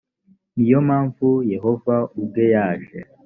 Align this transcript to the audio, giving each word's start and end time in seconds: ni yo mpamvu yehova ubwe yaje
ni 0.55 0.65
yo 0.71 0.79
mpamvu 0.87 1.27
yehova 1.53 1.95
ubwe 2.19 2.43
yaje 2.53 2.97